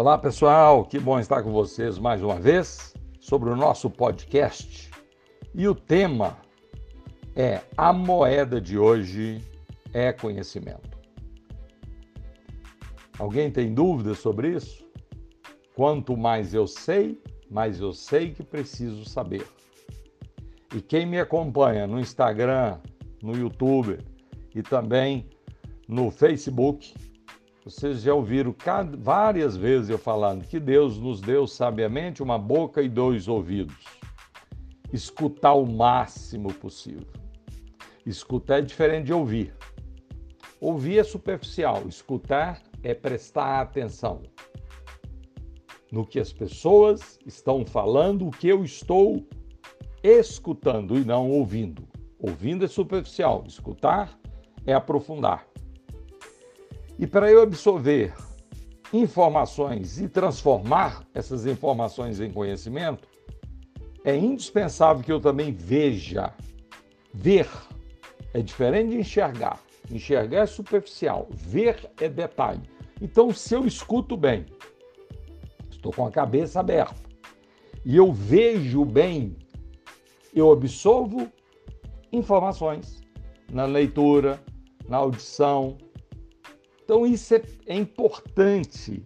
Olá 0.00 0.16
pessoal, 0.16 0.86
que 0.86 0.98
bom 0.98 1.20
estar 1.20 1.42
com 1.42 1.52
vocês 1.52 1.98
mais 1.98 2.22
uma 2.22 2.40
vez 2.40 2.94
sobre 3.20 3.50
o 3.50 3.54
nosso 3.54 3.90
podcast. 3.90 4.90
E 5.54 5.68
o 5.68 5.74
tema 5.74 6.38
é 7.36 7.60
A 7.76 7.92
moeda 7.92 8.58
de 8.58 8.78
hoje 8.78 9.44
é 9.92 10.10
conhecimento. 10.10 10.98
Alguém 13.18 13.50
tem 13.50 13.74
dúvidas 13.74 14.20
sobre 14.20 14.56
isso? 14.56 14.88
Quanto 15.76 16.16
mais 16.16 16.54
eu 16.54 16.66
sei, 16.66 17.22
mais 17.50 17.78
eu 17.78 17.92
sei 17.92 18.30
que 18.30 18.42
preciso 18.42 19.04
saber. 19.04 19.46
E 20.74 20.80
quem 20.80 21.04
me 21.04 21.20
acompanha 21.20 21.86
no 21.86 22.00
Instagram, 22.00 22.78
no 23.22 23.36
YouTube 23.36 23.98
e 24.54 24.62
também 24.62 25.28
no 25.86 26.10
Facebook, 26.10 26.94
vocês 27.70 28.02
já 28.02 28.12
ouviram 28.12 28.52
várias 28.98 29.56
vezes 29.56 29.90
eu 29.90 29.98
falando 29.98 30.44
que 30.44 30.58
Deus 30.58 30.98
nos 30.98 31.20
deu 31.20 31.46
sabiamente 31.46 32.20
uma 32.20 32.36
boca 32.36 32.82
e 32.82 32.88
dois 32.88 33.28
ouvidos. 33.28 33.76
Escutar 34.92 35.54
o 35.54 35.64
máximo 35.64 36.52
possível. 36.52 37.06
Escutar 38.04 38.58
é 38.58 38.62
diferente 38.62 39.06
de 39.06 39.12
ouvir. 39.12 39.54
Ouvir 40.60 40.98
é 40.98 41.04
superficial, 41.04 41.84
escutar 41.86 42.60
é 42.82 42.92
prestar 42.92 43.60
atenção 43.60 44.22
no 45.92 46.04
que 46.04 46.18
as 46.18 46.32
pessoas 46.32 47.20
estão 47.24 47.64
falando, 47.64 48.26
o 48.26 48.30
que 48.32 48.48
eu 48.48 48.64
estou 48.64 49.24
escutando 50.02 50.98
e 50.98 51.04
não 51.04 51.30
ouvindo. 51.30 51.88
Ouvindo 52.18 52.64
é 52.64 52.68
superficial, 52.68 53.44
escutar 53.46 54.18
é 54.66 54.72
aprofundar. 54.74 55.49
E 57.00 57.06
para 57.06 57.30
eu 57.32 57.40
absorver 57.40 58.12
informações 58.92 59.98
e 59.98 60.06
transformar 60.06 61.02
essas 61.14 61.46
informações 61.46 62.20
em 62.20 62.30
conhecimento, 62.30 63.08
é 64.04 64.14
indispensável 64.14 65.02
que 65.02 65.10
eu 65.10 65.18
também 65.18 65.50
veja. 65.50 66.30
Ver 67.14 67.48
é 68.34 68.42
diferente 68.42 68.90
de 68.90 68.98
enxergar. 68.98 69.58
Enxergar 69.90 70.42
é 70.42 70.46
superficial, 70.46 71.26
ver 71.32 71.90
é 71.98 72.06
detalhe. 72.06 72.68
Então, 73.00 73.32
se 73.32 73.54
eu 73.54 73.66
escuto 73.66 74.14
bem, 74.14 74.44
estou 75.70 75.94
com 75.94 76.06
a 76.06 76.10
cabeça 76.10 76.60
aberta 76.60 77.00
e 77.82 77.96
eu 77.96 78.12
vejo 78.12 78.84
bem, 78.84 79.38
eu 80.34 80.52
absorvo 80.52 81.32
informações 82.12 83.00
na 83.50 83.64
leitura, 83.64 84.38
na 84.86 84.98
audição, 84.98 85.78
então, 86.90 87.06
isso 87.06 87.36
é, 87.36 87.42
é 87.68 87.76
importante 87.76 89.04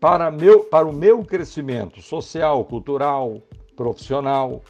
para, 0.00 0.28
meu, 0.28 0.64
para 0.64 0.88
o 0.88 0.92
meu 0.92 1.24
crescimento 1.24 2.02
social, 2.02 2.64
cultural, 2.64 3.40
profissional, 3.76 4.60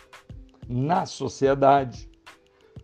na 0.68 1.06
sociedade. 1.06 2.10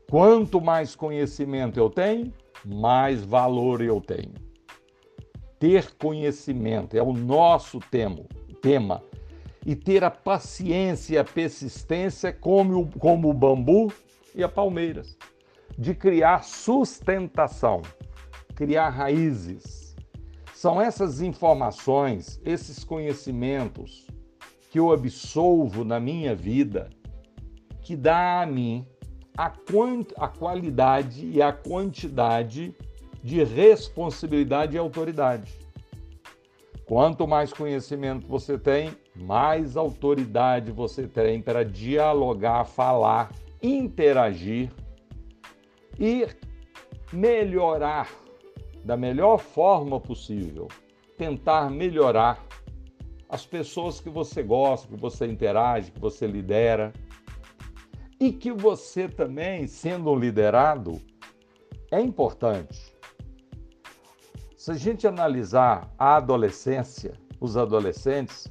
Quanto 0.08 0.58
mais 0.58 0.96
conhecimento 0.96 1.78
eu 1.78 1.90
tenho, 1.90 2.32
mais 2.64 3.22
valor 3.22 3.82
eu 3.82 4.00
tenho. 4.00 4.32
Ter 5.58 5.94
conhecimento 5.96 6.96
é 6.96 7.02
o 7.02 7.12
nosso 7.12 7.78
tema, 7.90 8.24
tema. 8.62 9.02
E 9.66 9.76
ter 9.76 10.02
a 10.02 10.10
paciência 10.10 11.20
a 11.20 11.24
persistência 11.24 12.32
como, 12.32 12.88
como 12.98 13.28
o 13.28 13.34
bambu 13.34 13.92
e 14.34 14.42
a 14.42 14.48
palmeiras, 14.48 15.14
de 15.76 15.94
criar 15.94 16.42
sustentação 16.42 17.82
criar 18.56 18.88
raízes. 18.88 19.94
São 20.54 20.80
essas 20.80 21.20
informações, 21.20 22.40
esses 22.44 22.82
conhecimentos 22.82 24.06
que 24.70 24.80
eu 24.80 24.90
absolvo 24.90 25.84
na 25.84 26.00
minha 26.00 26.34
vida 26.34 26.88
que 27.82 27.94
dá 27.94 28.42
a 28.42 28.46
mim 28.46 28.84
a, 29.36 29.52
a 30.16 30.28
qualidade 30.28 31.24
e 31.26 31.40
a 31.40 31.52
quantidade 31.52 32.74
de 33.22 33.44
responsabilidade 33.44 34.74
e 34.74 34.78
autoridade. 34.78 35.54
Quanto 36.86 37.28
mais 37.28 37.52
conhecimento 37.52 38.26
você 38.26 38.58
tem, 38.58 38.96
mais 39.14 39.76
autoridade 39.76 40.72
você 40.72 41.06
tem 41.06 41.42
para 41.42 41.64
dialogar, 41.64 42.64
falar, 42.64 43.30
interagir 43.62 44.72
e 45.98 46.26
melhorar 47.12 48.25
da 48.86 48.96
melhor 48.96 49.38
forma 49.38 49.98
possível, 49.98 50.68
tentar 51.18 51.68
melhorar 51.68 52.40
as 53.28 53.44
pessoas 53.44 54.00
que 54.00 54.08
você 54.08 54.44
gosta, 54.44 54.86
que 54.86 54.94
você 54.94 55.26
interage, 55.26 55.90
que 55.90 55.98
você 55.98 56.24
lidera. 56.24 56.92
E 58.20 58.32
que 58.32 58.52
você 58.52 59.08
também, 59.08 59.66
sendo 59.66 60.14
liderado, 60.14 61.02
é 61.90 62.00
importante. 62.00 62.94
Se 64.56 64.70
a 64.70 64.74
gente 64.74 65.04
analisar 65.04 65.92
a 65.98 66.16
adolescência, 66.16 67.14
os 67.40 67.56
adolescentes, 67.56 68.46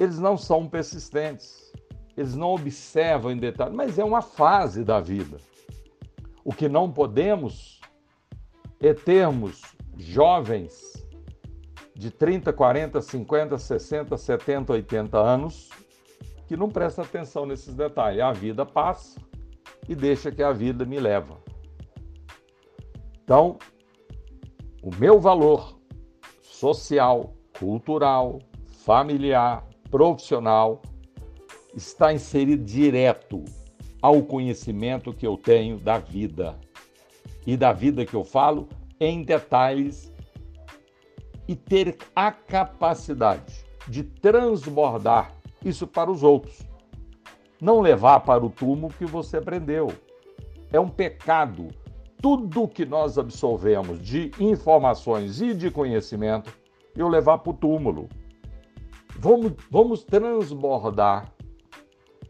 eles 0.00 0.18
não 0.18 0.38
são 0.38 0.66
persistentes, 0.66 1.72
eles 2.16 2.34
não 2.34 2.54
observam 2.54 3.30
em 3.30 3.36
detalhe, 3.36 3.76
mas 3.76 3.98
é 3.98 4.04
uma 4.04 4.22
fase 4.22 4.82
da 4.82 4.98
vida. 4.98 5.36
O 6.42 6.52
que 6.54 6.68
não 6.70 6.90
podemos 6.90 7.77
é 8.80 8.94
termos 8.94 9.62
jovens 9.96 11.04
de 11.94 12.10
30, 12.10 12.52
40, 12.52 13.00
50, 13.00 13.58
60, 13.58 14.16
70, 14.16 14.72
80 14.72 15.18
anos 15.18 15.68
que 16.46 16.56
não 16.56 16.68
prestam 16.68 17.04
atenção 17.04 17.44
nesses 17.44 17.74
detalhes. 17.74 18.22
A 18.22 18.32
vida 18.32 18.64
passa 18.64 19.20
e 19.88 19.94
deixa 19.94 20.30
que 20.30 20.42
a 20.42 20.52
vida 20.52 20.84
me 20.84 20.98
leva. 20.98 21.36
Então, 23.22 23.58
o 24.82 24.94
meu 24.94 25.20
valor 25.20 25.78
social, 26.40 27.34
cultural, 27.58 28.38
familiar, 28.84 29.66
profissional 29.90 30.80
está 31.74 32.12
inserido 32.12 32.64
direto 32.64 33.44
ao 34.00 34.22
conhecimento 34.22 35.12
que 35.12 35.26
eu 35.26 35.36
tenho 35.36 35.78
da 35.78 35.98
vida 35.98 36.58
e 37.48 37.56
da 37.56 37.72
vida 37.72 38.04
que 38.04 38.12
eu 38.12 38.22
falo 38.22 38.68
em 39.00 39.22
detalhes 39.22 40.12
e 41.48 41.56
ter 41.56 41.96
a 42.14 42.30
capacidade 42.30 43.64
de 43.88 44.04
transbordar 44.04 45.34
isso 45.64 45.86
para 45.86 46.10
os 46.10 46.22
outros. 46.22 46.60
Não 47.58 47.80
levar 47.80 48.20
para 48.20 48.44
o 48.44 48.50
túmulo 48.50 48.92
que 48.92 49.06
você 49.06 49.38
aprendeu. 49.38 49.88
É 50.70 50.78
um 50.78 50.90
pecado. 50.90 51.68
Tudo 52.20 52.68
que 52.68 52.84
nós 52.84 53.16
absolvemos 53.16 53.98
de 54.02 54.30
informações 54.38 55.40
e 55.40 55.54
de 55.54 55.70
conhecimento, 55.70 56.52
eu 56.94 57.08
levar 57.08 57.38
para 57.38 57.50
o 57.50 57.54
túmulo. 57.54 58.10
Vamos, 59.18 59.54
vamos 59.70 60.04
transbordar 60.04 61.32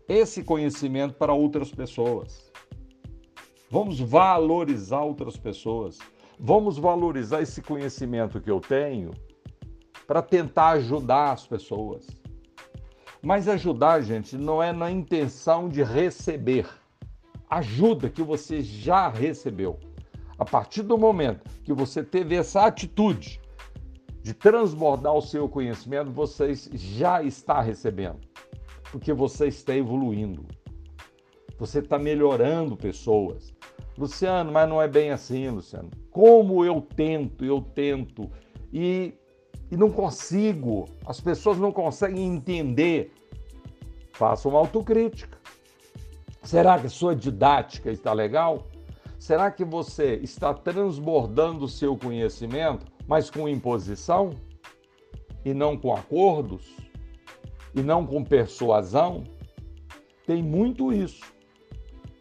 esse 0.09 0.45
conhecimento 0.45 1.15
para 1.15 1.33
outras 1.33 1.73
pessoas. 1.73 2.48
Vamos 3.71 4.01
valorizar 4.01 5.03
outras 5.03 5.37
pessoas. 5.37 5.99
Vamos 6.41 6.79
valorizar 6.79 7.43
esse 7.43 7.61
conhecimento 7.61 8.41
que 8.41 8.51
eu 8.51 8.61
tenho 8.61 9.11
para 10.07 10.23
tentar 10.23 10.71
ajudar 10.71 11.33
as 11.33 11.47
pessoas. 11.47 12.07
Mas 13.21 13.47
ajudar, 13.47 14.01
gente, 14.01 14.39
não 14.39 14.63
é 14.63 14.73
na 14.73 14.91
intenção 14.91 15.69
de 15.69 15.83
receber. 15.83 16.67
Ajuda 17.51 18.09
que 18.09 18.23
você 18.23 18.63
já 18.63 19.09
recebeu. 19.09 19.79
A 20.39 20.45
partir 20.45 20.83
do 20.83 20.97
momento 20.97 21.51
que 21.63 21.73
você 21.73 22.03
teve 22.03 22.37
essa 22.37 22.65
atitude 22.65 23.39
de 24.23 24.33
transbordar 24.33 25.13
o 25.13 25.21
seu 25.21 25.49
conhecimento, 25.49 26.11
você 26.11 26.55
já 26.55 27.23
está 27.23 27.61
recebendo, 27.61 28.21
porque 28.91 29.13
você 29.13 29.49
está 29.49 29.75
evoluindo. 29.77 30.47
Você 31.59 31.81
está 31.81 31.99
melhorando 31.99 32.77
pessoas. 32.77 33.58
Luciano, 33.99 34.53
mas 34.53 34.69
não 34.69 34.81
é 34.81 34.87
bem 34.87 35.11
assim, 35.11 35.49
Luciano. 35.49 35.91
Como 36.11 36.65
eu 36.65 36.81
tento, 36.81 37.45
eu 37.45 37.61
tento 37.61 38.31
e, 38.73 39.13
e 39.71 39.77
não 39.77 39.91
consigo, 39.91 40.85
as 41.05 41.21
pessoas 41.21 41.59
não 41.59 41.73
conseguem 41.73 42.25
entender. 42.25 43.13
Faça 44.13 44.49
uma 44.49 44.59
autocrítica. 44.59 45.37
Será 46.43 46.79
que 46.79 46.89
sua 46.89 47.15
didática 47.15 47.91
está 47.91 48.13
legal? 48.13 48.69
Será 49.19 49.51
que 49.51 49.65
você 49.65 50.15
está 50.23 50.55
transbordando 50.55 51.65
o 51.65 51.69
seu 51.69 51.97
conhecimento, 51.97 52.87
mas 53.07 53.29
com 53.31 53.49
imposição? 53.49 54.31
E 55.45 55.53
não 55.53 55.77
com 55.77 55.93
acordos? 55.93 56.77
E 57.75 57.83
não 57.83 58.07
com 58.07 58.23
persuasão? 58.23 59.25
Tem 60.25 60.43
muito 60.43 60.93
isso 60.93 61.38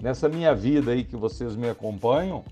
nessa 0.02 0.30
minha 0.30 0.54
vida 0.54 0.92
aí 0.92 1.04
que 1.04 1.16
vocês 1.16 1.56
me 1.56 1.70
acompanham 1.70 2.44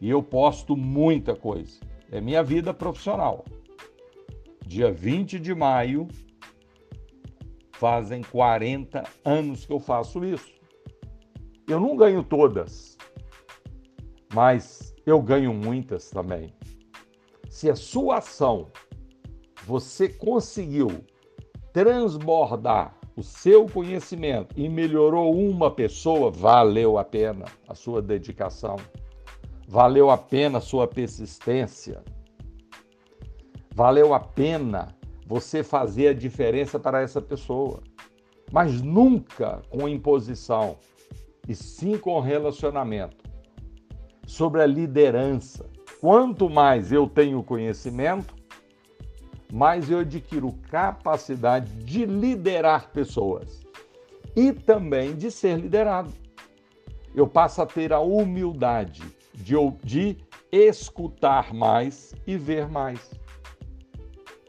e 0.00 0.10
eu 0.10 0.22
posto 0.22 0.76
muita 0.76 1.34
coisa. 1.34 1.80
É 2.10 2.20
minha 2.20 2.42
vida 2.42 2.72
profissional. 2.72 3.44
dia 4.66 4.92
20 4.92 5.38
de 5.38 5.54
maio, 5.54 6.08
fazem 7.72 8.22
40 8.22 9.04
anos 9.24 9.64
que 9.64 9.72
eu 9.72 9.78
faço 9.78 10.24
isso. 10.24 10.52
Eu 11.68 11.80
não 11.80 11.96
ganho 11.96 12.22
todas, 12.22 12.96
mas 14.32 14.94
eu 15.04 15.20
ganho 15.20 15.52
muitas 15.52 16.10
também. 16.10 16.52
Se 17.48 17.70
a 17.70 17.76
sua 17.76 18.18
ação 18.18 18.70
você 19.64 20.08
conseguiu 20.08 21.04
transbordar 21.72 22.95
o 23.16 23.22
seu 23.22 23.66
conhecimento 23.66 24.54
e 24.56 24.68
melhorou 24.68 25.34
uma 25.34 25.70
pessoa, 25.70 26.30
valeu 26.30 26.98
a 26.98 27.04
pena 27.04 27.46
a 27.66 27.74
sua 27.74 28.02
dedicação, 28.02 28.76
valeu 29.66 30.10
a 30.10 30.18
pena 30.18 30.58
a 30.58 30.60
sua 30.60 30.86
persistência, 30.86 32.04
valeu 33.74 34.12
a 34.12 34.20
pena 34.20 34.94
você 35.26 35.64
fazer 35.64 36.08
a 36.08 36.14
diferença 36.14 36.78
para 36.78 37.00
essa 37.00 37.20
pessoa. 37.20 37.82
Mas 38.52 38.80
nunca 38.80 39.62
com 39.70 39.88
imposição, 39.88 40.76
e 41.48 41.54
sim 41.54 41.96
com 41.98 42.20
relacionamento. 42.20 43.24
Sobre 44.26 44.62
a 44.62 44.66
liderança. 44.66 45.68
Quanto 46.00 46.50
mais 46.50 46.92
eu 46.92 47.08
tenho 47.08 47.42
conhecimento, 47.42 48.35
mais 49.52 49.90
eu 49.90 50.00
adquiro 50.00 50.52
capacidade 50.70 51.72
de 51.84 52.04
liderar 52.04 52.90
pessoas 52.90 53.64
e 54.34 54.52
também 54.52 55.14
de 55.14 55.30
ser 55.30 55.58
liderado. 55.58 56.12
Eu 57.14 57.26
passo 57.26 57.62
a 57.62 57.66
ter 57.66 57.92
a 57.92 58.00
humildade 58.00 59.02
de, 59.34 59.54
de 59.82 60.16
escutar 60.52 61.54
mais 61.54 62.14
e 62.26 62.36
ver 62.36 62.68
mais. 62.68 63.10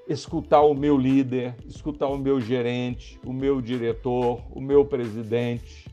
Escutar 0.07 0.61
o 0.61 0.73
meu 0.73 0.97
líder, 0.97 1.55
escutar 1.65 2.07
o 2.07 2.17
meu 2.17 2.39
gerente, 2.39 3.19
o 3.25 3.31
meu 3.31 3.61
diretor, 3.61 4.41
o 4.51 4.61
meu 4.61 4.85
presidente. 4.85 5.89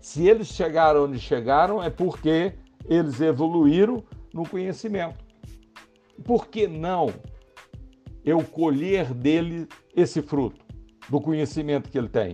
Se 0.00 0.28
eles 0.28 0.48
chegaram 0.48 1.04
onde 1.04 1.18
chegaram, 1.18 1.82
é 1.82 1.90
porque 1.90 2.52
eles 2.88 3.20
evoluíram 3.20 4.04
no 4.34 4.48
conhecimento. 4.48 5.24
Por 6.24 6.48
que 6.48 6.66
não 6.66 7.12
eu 8.24 8.42
colher 8.44 9.12
dele 9.12 9.66
esse 9.94 10.20
fruto, 10.22 10.64
do 11.08 11.20
conhecimento 11.20 11.88
que 11.88 11.98
ele 11.98 12.08
tem. 12.08 12.32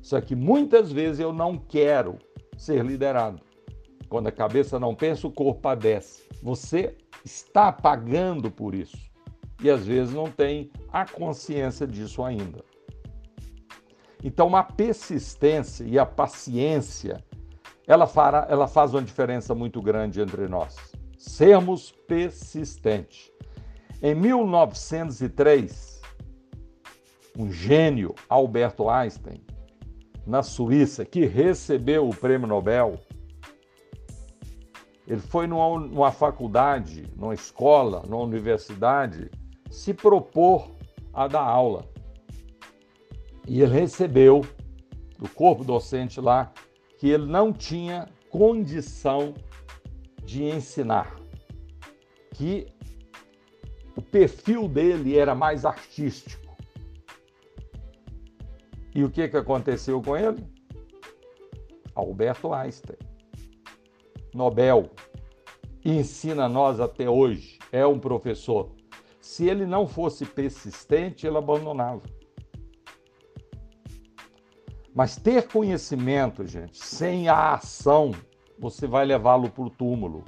Só 0.00 0.20
que 0.20 0.34
muitas 0.34 0.90
vezes 0.90 1.20
eu 1.20 1.32
não 1.32 1.56
quero 1.56 2.18
ser 2.56 2.84
liderado. 2.84 3.40
Quando 4.08 4.26
a 4.26 4.32
cabeça 4.32 4.78
não 4.78 4.94
pensa, 4.94 5.26
o 5.26 5.32
corpo 5.32 5.60
padece. 5.60 6.28
Você 6.42 6.96
está 7.24 7.70
pagando 7.70 8.50
por 8.50 8.74
isso. 8.74 8.96
E 9.62 9.70
às 9.70 9.86
vezes 9.86 10.14
não 10.14 10.30
tem 10.30 10.70
a 10.90 11.04
consciência 11.04 11.86
disso 11.86 12.24
ainda. 12.24 12.64
Então, 14.22 14.54
a 14.54 14.62
persistência 14.62 15.84
e 15.84 15.98
a 15.98 16.04
paciência, 16.04 17.24
ela, 17.86 18.06
fará, 18.06 18.46
ela 18.50 18.66
faz 18.66 18.92
uma 18.92 19.02
diferença 19.02 19.54
muito 19.54 19.80
grande 19.80 20.20
entre 20.20 20.48
nós. 20.48 20.76
Sermos 21.16 21.92
persistentes. 22.06 23.29
Em 24.02 24.14
1903, 24.14 26.00
um 27.38 27.52
gênio, 27.52 28.14
Alberto 28.30 28.88
Einstein, 28.88 29.44
na 30.26 30.42
Suíça, 30.42 31.04
que 31.04 31.26
recebeu 31.26 32.08
o 32.08 32.16
prêmio 32.16 32.48
Nobel, 32.48 32.98
ele 35.06 35.20
foi 35.20 35.46
numa, 35.46 35.78
numa 35.78 36.10
faculdade, 36.10 37.12
numa 37.14 37.34
escola, 37.34 38.02
numa 38.08 38.22
universidade, 38.22 39.30
se 39.70 39.92
propor 39.92 40.70
a 41.12 41.28
dar 41.28 41.42
aula. 41.42 41.84
E 43.46 43.60
ele 43.60 43.80
recebeu 43.80 44.40
do 45.18 45.28
corpo 45.28 45.62
docente 45.62 46.22
lá 46.22 46.50
que 46.98 47.06
ele 47.10 47.26
não 47.26 47.52
tinha 47.52 48.08
condição 48.30 49.34
de 50.24 50.44
ensinar, 50.44 51.16
que 52.32 52.66
o 54.00 54.02
perfil 54.02 54.66
dele 54.66 55.18
era 55.18 55.34
mais 55.34 55.66
artístico. 55.66 56.56
E 58.94 59.04
o 59.04 59.10
que, 59.10 59.28
que 59.28 59.36
aconteceu 59.36 60.00
com 60.02 60.16
ele? 60.16 60.42
Alberto 61.94 62.52
Einstein, 62.54 62.96
Nobel, 64.32 64.90
ensina 65.84 66.48
nós 66.48 66.80
até 66.80 67.10
hoje, 67.10 67.58
é 67.70 67.86
um 67.86 67.98
professor. 67.98 68.70
Se 69.20 69.46
ele 69.46 69.66
não 69.66 69.86
fosse 69.86 70.24
persistente, 70.24 71.26
ele 71.26 71.36
abandonava. 71.36 72.02
Mas 74.94 75.16
ter 75.16 75.46
conhecimento, 75.46 76.46
gente, 76.46 76.78
sem 76.78 77.28
a 77.28 77.52
ação, 77.52 78.12
você 78.58 78.86
vai 78.86 79.04
levá-lo 79.04 79.50
para 79.50 79.64
o 79.64 79.70
túmulo. 79.70 80.24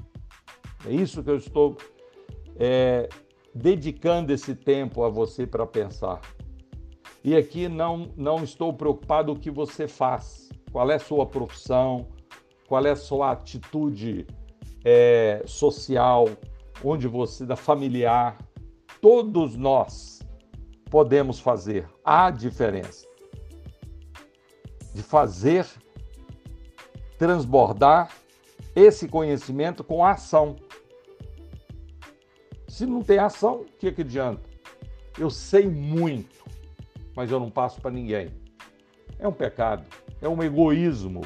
É 0.87 0.93
isso 0.93 1.23
que 1.23 1.31
eu 1.31 1.37
estou 1.37 1.77
é, 2.57 3.09
dedicando 3.55 4.33
esse 4.33 4.55
tempo 4.55 5.03
a 5.05 5.09
você 5.09 5.47
para 5.47 5.67
pensar. 5.67 6.21
E 7.25 7.37
aqui 7.37 7.69
não, 7.69 8.11
não 8.17 8.43
estou 8.43 8.73
preocupado 8.73 9.33
o 9.33 9.39
que 9.39 9.51
você 9.51 9.87
faz, 9.87 10.49
qual 10.73 10.91
é 10.91 10.97
a 10.97 11.01
sua 11.01 11.27
profissão, 11.27 12.09
qual 12.67 12.85
é 12.85 12.91
a 12.91 12.97
sua 12.97 13.33
atitude 13.33 14.27
é, 14.85 15.43
social, 15.47 16.29
onde 16.85 17.07
você, 17.07 17.47
da 17.47 17.57
familiar. 17.57 18.39
Todos 19.01 19.57
nós 19.57 20.21
podemos 20.91 21.39
fazer 21.39 21.89
a 22.05 22.31
diferença 22.31 23.07
de 24.95 25.03
fazer 25.03 25.67
transbordar 27.19 28.11
esse 28.75 29.09
conhecimento 29.09 29.85
com 29.85 30.05
a 30.05 30.13
ação. 30.13 30.57
Se 32.73 32.87
não 32.87 33.03
tem 33.03 33.19
ação, 33.19 33.57
o 33.57 33.65
que, 33.79 33.93
que 33.93 34.01
adianta? 34.01 34.41
Eu 35.19 35.29
sei 35.29 35.69
muito, 35.69 36.43
mas 37.15 37.31
eu 37.31 37.39
não 37.39 37.51
passo 37.51 37.79
para 37.79 37.91
ninguém. 37.91 38.31
É 39.19 39.29
um 39.29 39.33
pecado, 39.33 39.85
é 40.23 40.27
um 40.27 40.43
egoísmo 40.43 41.21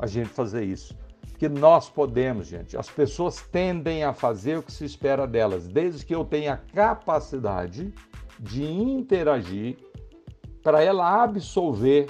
a 0.00 0.08
gente 0.08 0.30
fazer 0.30 0.64
isso. 0.64 0.98
Porque 1.30 1.48
nós 1.48 1.88
podemos, 1.88 2.48
gente. 2.48 2.76
As 2.76 2.90
pessoas 2.90 3.40
tendem 3.40 4.02
a 4.02 4.12
fazer 4.12 4.58
o 4.58 4.64
que 4.64 4.72
se 4.72 4.84
espera 4.84 5.28
delas, 5.28 5.68
desde 5.68 6.04
que 6.04 6.12
eu 6.12 6.24
tenha 6.24 6.56
capacidade 6.56 7.94
de 8.40 8.64
interagir 8.64 9.78
para 10.60 10.82
ela 10.82 11.22
absolver 11.22 12.08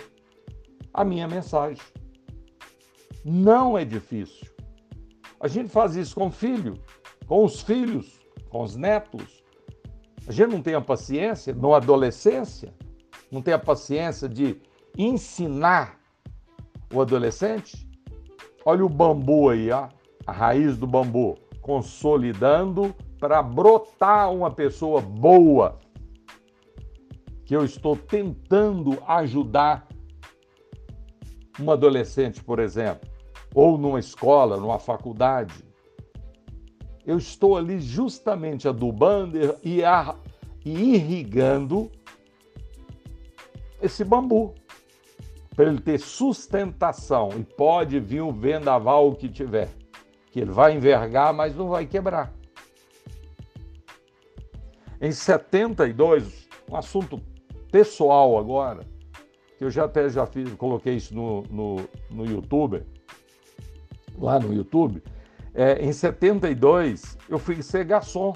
a 0.95 1.05
minha 1.05 1.29
mensagem. 1.29 1.85
Não 3.23 3.77
é 3.77 3.85
difícil. 3.85 4.49
A 5.39 5.49
gente 5.49 5.69
faz 5.69 5.97
isso 5.97 6.15
com 6.15 6.29
o 6.29 6.33
filho, 6.33 6.81
com 7.27 7.45
os 7.45 7.61
filhos 7.61 8.22
com 8.53 8.63
os 8.63 8.77
netos. 8.77 9.43
A 10.29 10.31
gente 10.31 10.51
não 10.51 10.63
tem 10.63 10.75
a 10.75 10.81
paciência, 10.81 11.55
na 11.55 11.77
adolescência, 11.77 12.73
não 13.31 13.41
tem 13.41 13.55
a 13.55 13.59
paciência 13.59 14.29
de 14.29 14.61
ensinar 14.97 15.99
o 16.93 17.01
adolescente. 17.01 17.89
Olha 18.65 18.85
o 18.85 18.89
bambu 18.91 19.49
aí, 19.49 19.71
ó, 19.71 19.89
a 20.27 20.33
raiz 20.33 20.77
do 20.77 20.87
bambu, 20.87 21.37
consolidando 21.63 22.95
para 23.19 23.43
brotar 23.43 24.31
uma 24.31 24.51
pessoa 24.51 25.01
boa, 25.01 25.81
que 27.45 27.57
eu 27.57 27.65
estou 27.65 27.97
tentando 27.97 29.03
ajudar 29.09 29.89
um 31.59 31.71
adolescente, 31.71 32.45
por 32.45 32.59
exemplo, 32.59 33.11
ou 33.55 33.79
numa 33.79 33.99
escola, 33.99 34.59
numa 34.59 34.79
faculdade 34.79 35.72
eu 37.07 37.19
estou 37.19 37.57
ali 37.57 37.81
justamente 37.81 38.69
adubando 38.69 39.37
e, 39.63 39.83
irrigando 40.65 41.91
esse 43.81 44.05
bambu. 44.05 44.55
Para 45.55 45.67
ele 45.67 45.81
ter 45.81 45.99
sustentação 45.99 47.29
e 47.39 47.45
pode 47.45 48.01
vir 48.01 48.23
o 48.23 48.33
vendaval 48.33 49.15
que 49.15 49.29
tiver, 49.29 49.69
que 50.31 50.41
ele 50.41 50.51
vai 50.51 50.75
envergar, 50.75 51.35
mas 51.35 51.55
não 51.55 51.69
vai 51.69 51.85
quebrar. 51.85 52.33
Em 54.99 55.13
72, 55.13 56.49
um 56.71 56.77
assunto 56.77 57.21
pessoal 57.71 58.39
agora, 58.39 58.87
que 59.59 59.65
eu 59.65 59.71
já 59.71 59.85
até 59.85 60.09
já 60.09 60.25
fiz, 60.25 60.51
coloquei 60.55 60.95
isso 60.95 61.15
no, 61.15 61.43
no, 61.51 61.77
no 62.11 62.25
YouTube, 62.25 62.83
lá 64.17 64.39
no 64.39 64.55
YouTube, 64.55 65.03
é, 65.55 65.85
em 65.85 65.93
72, 65.93 67.19
eu 67.29 67.39
fui 67.39 67.63
ser 67.63 67.85
garçom, 67.85 68.33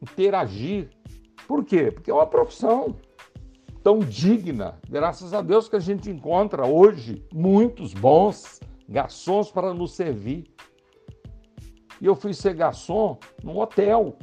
interagir. 0.00 0.88
Por 1.46 1.64
quê? 1.64 1.90
Porque 1.90 2.10
é 2.10 2.14
uma 2.14 2.26
profissão 2.26 2.96
tão 3.82 3.98
digna. 3.98 4.78
Graças 4.88 5.34
a 5.34 5.42
Deus 5.42 5.68
que 5.68 5.76
a 5.76 5.80
gente 5.80 6.10
encontra 6.10 6.66
hoje 6.66 7.24
muitos 7.32 7.92
bons 7.92 8.60
garçons 8.88 9.50
para 9.50 9.74
nos 9.74 9.92
servir. 9.92 10.44
E 12.00 12.06
eu 12.06 12.14
fui 12.14 12.32
ser 12.32 12.54
garçom 12.54 13.18
num 13.42 13.58
hotel. 13.58 14.16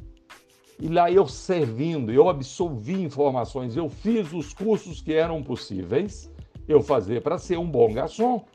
E 0.79 0.87
lá 0.87 1.11
eu 1.11 1.27
servindo, 1.27 2.11
eu 2.11 2.29
absorvi 2.29 3.03
informações, 3.03 3.75
eu 3.75 3.89
fiz 3.89 4.31
os 4.31 4.53
cursos 4.53 5.01
que 5.01 5.13
eram 5.13 5.43
possíveis 5.43 6.31
eu 6.69 6.81
fazer 6.81 7.21
para 7.21 7.37
ser 7.37 7.57
um 7.57 7.69
bom 7.69 7.91
garçom. 7.91 8.45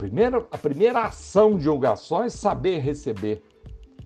Primeiro, 0.00 0.48
a 0.50 0.56
primeira 0.56 1.02
ação 1.02 1.58
de 1.58 1.68
garçom 1.76 2.24
é 2.24 2.30
saber 2.30 2.78
receber, 2.78 3.42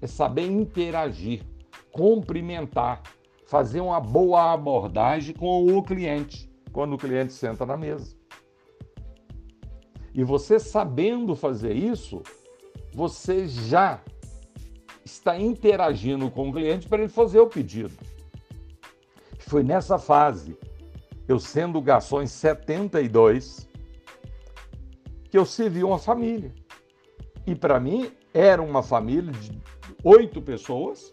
é 0.03 0.09
saber 0.09 0.45
interagir, 0.45 1.45
cumprimentar, 1.93 3.01
fazer 3.47 3.79
uma 3.79 4.01
boa 4.01 4.53
abordagem 4.53 5.37
com 5.37 5.65
o 5.65 5.81
cliente, 5.85 6.51
quando 6.73 6.95
o 6.95 6.99
cliente 6.99 7.33
senta 7.33 7.65
na 7.65 7.77
mesa. 7.77 8.17
E 10.13 10.25
você 10.25 10.59
sabendo 10.59 11.37
fazer 11.37 11.75
isso, 11.75 12.25
você 12.93 13.47
já 13.47 14.03
está 15.05 15.39
interagindo 15.39 16.29
com 16.29 16.49
o 16.49 16.53
cliente 16.53 16.89
para 16.89 17.03
ele 17.03 17.09
fazer 17.09 17.39
o 17.39 17.47
pedido. 17.47 17.95
Foi 19.39 19.63
nessa 19.63 19.97
fase, 19.97 20.59
eu 21.29 21.39
sendo 21.39 21.81
garçom 21.81 22.21
em 22.21 22.27
72, 22.27 23.73
que 25.35 25.39
eu 25.39 25.45
servi 25.45 25.83
uma 25.83 25.99
família. 25.99 26.55
E 27.45 27.57
para 27.57 27.81
mim 27.81 28.13
era 28.33 28.63
uma 28.63 28.85
família 28.85 29.33
de 29.33 29.61
oito 30.05 30.41
pessoas 30.41 31.13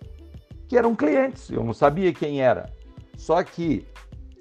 que 0.68 0.78
eram 0.78 0.96
clientes. 0.96 1.50
Eu 1.50 1.64
não 1.64 1.74
sabia 1.74 2.14
quem 2.14 2.40
era. 2.40 2.72
Só 3.18 3.44
que 3.44 3.84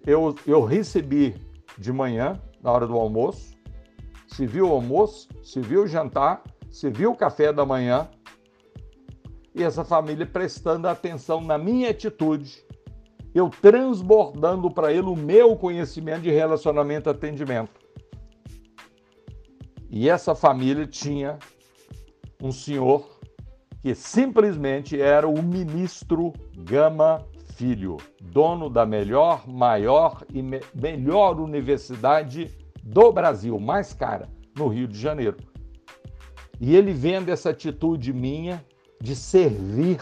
eu, 0.06 0.34
eu 0.46 0.66
recebi 0.66 1.34
de 1.78 1.90
manhã, 1.90 2.38
na 2.62 2.70
hora 2.70 2.86
do 2.86 2.94
almoço, 2.94 3.56
se 4.28 4.46
viu 4.46 4.68
o 4.68 4.74
almoço, 4.74 5.26
se 5.42 5.62
viu 5.62 5.84
o 5.84 5.86
jantar, 5.86 6.42
se 6.70 6.90
viu 6.90 7.12
o 7.12 7.16
café 7.16 7.50
da 7.50 7.64
manhã, 7.64 8.06
e 9.54 9.62
essa 9.62 9.82
família 9.82 10.26
prestando 10.26 10.88
atenção 10.88 11.40
na 11.40 11.56
minha 11.56 11.88
atitude, 11.88 12.62
eu 13.34 13.48
transbordando 13.48 14.70
para 14.70 14.92
ele 14.92 15.08
o 15.08 15.16
meu 15.16 15.56
conhecimento 15.56 16.20
de 16.20 16.30
relacionamento 16.30 17.08
atendimento. 17.08 17.79
E 19.90 20.08
essa 20.08 20.34
família 20.36 20.86
tinha 20.86 21.36
um 22.40 22.52
senhor 22.52 23.18
que 23.82 23.94
simplesmente 23.94 25.00
era 25.00 25.26
o 25.28 25.42
ministro 25.42 26.32
Gama 26.56 27.26
Filho, 27.56 27.96
dono 28.22 28.70
da 28.70 28.86
melhor, 28.86 29.48
maior 29.48 30.24
e 30.32 30.42
me 30.42 30.60
melhor 30.74 31.40
universidade 31.40 32.56
do 32.82 33.12
Brasil, 33.12 33.58
mais 33.58 33.92
cara, 33.92 34.28
no 34.56 34.68
Rio 34.68 34.86
de 34.86 34.98
Janeiro. 34.98 35.36
E 36.60 36.76
ele 36.76 36.92
vendo 36.92 37.30
essa 37.30 37.50
atitude 37.50 38.12
minha 38.12 38.64
de 39.00 39.16
servir 39.16 40.00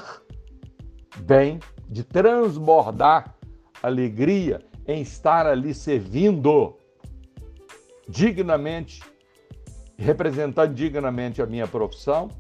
bem, 1.21 1.61
de 1.89 2.05
transbordar 2.05 3.35
alegria 3.83 4.61
em 4.87 5.03
estar 5.03 5.47
ali 5.47 5.73
servindo 5.73 6.77
dignamente, 8.09 9.03
representando 9.99 10.73
dignamente 10.73 11.43
a 11.43 11.47
minha 11.47 11.67
profissão, 11.67 12.31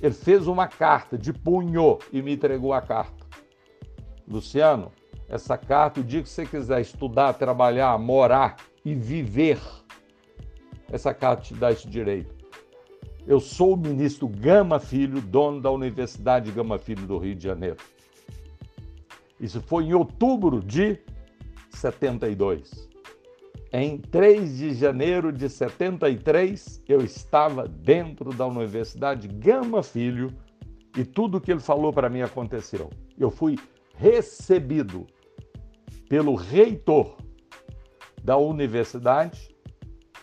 ele 0.00 0.14
fez 0.14 0.48
uma 0.48 0.66
carta 0.66 1.16
de 1.16 1.32
punho 1.32 1.98
e 2.12 2.20
me 2.20 2.34
entregou 2.34 2.72
a 2.72 2.82
carta. 2.82 3.24
Luciano, 4.28 4.90
essa 5.28 5.56
carta, 5.56 6.00
o 6.00 6.04
dia 6.04 6.22
que 6.22 6.28
você 6.28 6.44
quiser 6.44 6.80
estudar, 6.80 7.34
trabalhar, 7.34 7.96
morar 7.98 8.56
e 8.84 8.94
viver, 8.94 9.60
essa 10.90 11.14
carta 11.14 11.42
te 11.44 11.54
dá 11.54 11.70
esse 11.70 11.88
direito. 11.88 12.34
Eu 13.24 13.38
sou 13.38 13.74
o 13.74 13.76
ministro 13.76 14.26
Gama 14.26 14.80
Filho, 14.80 15.20
dono 15.20 15.60
da 15.60 15.70
Universidade 15.70 16.50
Gama 16.50 16.76
Filho 16.78 17.06
do 17.06 17.18
Rio 17.18 17.36
de 17.36 17.44
Janeiro. 17.44 17.76
Isso 19.38 19.60
foi 19.60 19.84
em 19.84 19.94
outubro 19.94 20.60
de 20.60 20.98
72. 21.70 22.91
Em 23.74 23.96
3 23.96 24.58
de 24.58 24.74
janeiro 24.74 25.32
de 25.32 25.48
73, 25.48 26.82
eu 26.86 27.00
estava 27.00 27.66
dentro 27.66 28.28
da 28.28 28.46
Universidade 28.46 29.26
Gama 29.26 29.82
Filho 29.82 30.30
e 30.94 31.06
tudo 31.06 31.38
o 31.38 31.40
que 31.40 31.50
ele 31.50 31.58
falou 31.58 31.90
para 31.90 32.10
mim 32.10 32.20
aconteceu. 32.20 32.90
Eu 33.18 33.30
fui 33.30 33.58
recebido 33.96 35.06
pelo 36.06 36.34
reitor 36.34 37.16
da 38.22 38.36
universidade 38.36 39.56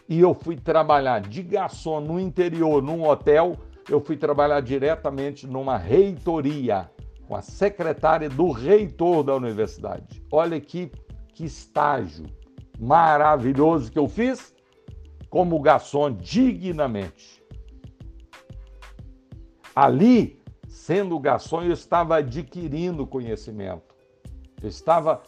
e 0.08 0.20
eu 0.20 0.36
fui 0.36 0.56
trabalhar 0.56 1.20
de 1.20 1.42
garçom 1.42 2.00
no 2.00 2.20
interior, 2.20 2.84
num 2.84 3.04
hotel. 3.04 3.58
Eu 3.90 4.00
fui 4.00 4.16
trabalhar 4.16 4.60
diretamente 4.62 5.48
numa 5.48 5.76
reitoria 5.76 6.88
com 7.28 7.36
a 7.36 7.42
secretária 7.42 8.30
do 8.30 8.52
reitor 8.52 9.24
da 9.24 9.36
universidade. 9.36 10.24
Olha 10.32 10.62
que, 10.62 10.92
que 11.34 11.46
estágio 11.46 12.28
maravilhoso 12.80 13.92
que 13.92 14.00
eu 14.00 14.08
fiz 14.08 14.56
como 15.30 15.60
garçom 15.60 16.12
dignamente. 16.12 17.44
Ali, 19.76 20.42
sendo 20.68 21.20
garçom, 21.20 21.62
eu 21.62 21.74
estava 21.74 22.18
adquirindo 22.18 23.06
conhecimento. 23.06 23.94
Eu 24.62 24.70
estava 24.70 25.22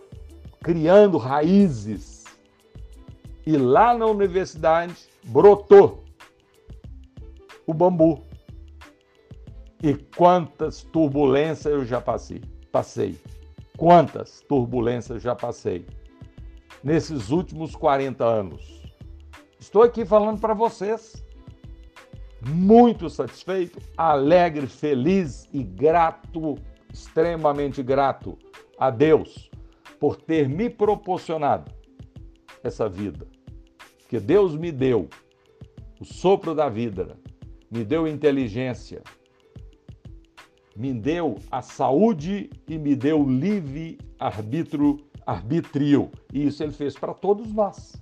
criando 0.62 1.18
raízes. 1.18 2.26
E 3.46 3.58
lá 3.58 3.94
na 3.94 4.06
universidade 4.06 4.96
brotou 5.24 6.04
o 7.66 7.74
bambu. 7.74 8.24
E 9.84 9.96
quantas 10.16 10.84
turbulências 10.84 11.74
eu 11.74 11.86
já 11.86 12.00
passei. 12.00 12.42
Passei. 12.72 13.20
Quantas 13.78 14.42
turbulências 14.42 15.18
eu 15.18 15.20
já 15.20 15.36
passei 15.36 15.86
nesses 16.84 17.30
últimos 17.30 17.76
40 17.76 18.24
anos. 18.24 18.82
Estou 19.60 19.84
aqui 19.84 20.06
falando 20.06 20.40
para 20.40 20.54
vocês, 20.54 21.24
muito 22.42 23.10
satisfeito, 23.10 23.80
alegre, 23.96 24.66
feliz 24.66 25.48
e 25.54 25.64
grato, 25.64 26.56
extremamente 26.92 27.84
grato 27.84 28.38
a 28.78 28.90
Deus 28.90 29.50
por 30.00 30.16
ter 30.16 30.50
me 30.50 30.70
proporcionado 30.70 31.72
essa 32.64 32.90
vida. 32.90 33.28
Que 34.10 34.20
Deus 34.20 34.56
me 34.56 34.72
deu 34.72 35.08
o 36.00 36.06
sopro 36.06 36.56
da 36.56 36.68
vida, 36.68 37.16
me 37.70 37.86
deu 37.86 38.08
inteligência, 38.08 39.04
me 40.76 40.92
deu 40.92 41.38
a 41.52 41.62
saúde 41.62 42.50
e 42.68 42.78
me 42.80 42.96
deu 42.96 43.24
livre 43.24 44.00
arbítrio 44.20 44.98
arbítrio. 45.26 46.12
E 46.34 46.48
isso 46.48 46.64
ele 46.64 46.72
fez 46.72 46.96
para 46.96 47.14
todos 47.14 47.52
nós. 47.54 47.96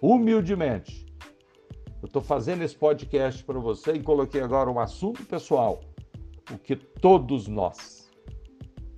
Humildemente. 0.00 1.06
Eu 2.02 2.06
estou 2.06 2.20
fazendo 2.22 2.62
esse 2.62 2.76
podcast 2.76 3.44
para 3.44 3.58
você 3.60 3.92
e 3.92 4.02
coloquei 4.02 4.40
agora 4.40 4.70
um 4.70 4.80
assunto 4.80 5.24
pessoal. 5.24 5.80
O 6.52 6.58
que 6.58 6.74
todos 6.74 7.46
nós 7.46 8.10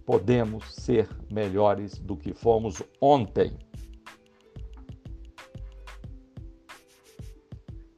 podemos 0.06 0.74
ser 0.74 1.08
melhores 1.30 1.98
do 1.98 2.16
que 2.16 2.32
fomos 2.32 2.82
ontem. 3.00 3.56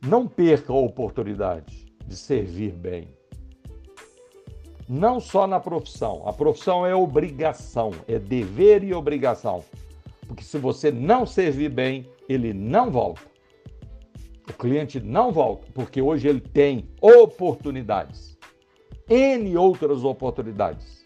Não 0.04 0.26
perca 0.26 0.72
a 0.72 0.76
oportunidade 0.76 1.86
de 2.06 2.16
servir 2.16 2.72
bem 2.72 3.15
não 4.88 5.20
só 5.20 5.46
na 5.46 5.58
profissão. 5.58 6.22
A 6.26 6.32
profissão 6.32 6.86
é 6.86 6.94
obrigação, 6.94 7.92
é 8.06 8.18
dever 8.18 8.84
e 8.84 8.94
obrigação. 8.94 9.64
Porque 10.26 10.42
se 10.42 10.58
você 10.58 10.90
não 10.90 11.26
servir 11.26 11.70
bem, 11.70 12.06
ele 12.28 12.52
não 12.52 12.90
volta. 12.90 13.22
O 14.48 14.52
cliente 14.52 15.00
não 15.00 15.32
volta, 15.32 15.66
porque 15.74 16.00
hoje 16.00 16.28
ele 16.28 16.40
tem 16.40 16.88
oportunidades. 17.00 18.36
N 19.08 19.56
outras 19.56 20.04
oportunidades, 20.04 21.02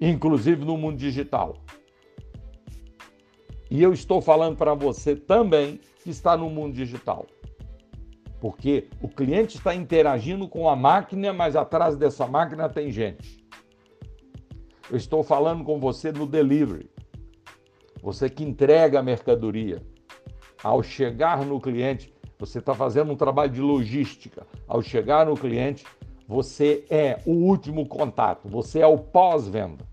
inclusive 0.00 0.64
no 0.64 0.76
mundo 0.76 0.96
digital. 0.96 1.56
E 3.70 3.82
eu 3.82 3.92
estou 3.92 4.20
falando 4.20 4.56
para 4.56 4.74
você 4.74 5.16
também 5.16 5.80
que 6.02 6.10
está 6.10 6.36
no 6.36 6.48
mundo 6.48 6.74
digital 6.74 7.26
porque 8.46 8.86
o 9.02 9.08
cliente 9.08 9.56
está 9.56 9.74
interagindo 9.74 10.46
com 10.46 10.68
a 10.68 10.76
máquina, 10.76 11.32
mas 11.32 11.56
atrás 11.56 11.96
dessa 11.96 12.28
máquina 12.28 12.68
tem 12.68 12.92
gente. 12.92 13.44
Eu 14.88 14.96
estou 14.96 15.24
falando 15.24 15.64
com 15.64 15.80
você 15.80 16.12
no 16.12 16.28
delivery, 16.28 16.88
você 18.00 18.30
que 18.30 18.44
entrega 18.44 19.00
a 19.00 19.02
mercadoria. 19.02 19.82
Ao 20.62 20.80
chegar 20.80 21.44
no 21.44 21.60
cliente, 21.60 22.14
você 22.38 22.60
está 22.60 22.72
fazendo 22.72 23.10
um 23.10 23.16
trabalho 23.16 23.50
de 23.50 23.60
logística. 23.60 24.46
Ao 24.68 24.80
chegar 24.80 25.26
no 25.26 25.34
cliente, 25.34 25.84
você 26.28 26.84
é 26.88 27.18
o 27.26 27.32
último 27.32 27.84
contato, 27.84 28.48
você 28.48 28.78
é 28.78 28.86
o 28.86 28.96
pós-venda. 28.96 29.84